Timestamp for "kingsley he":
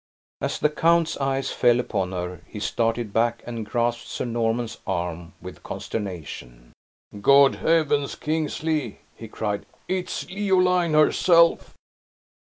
8.15-9.27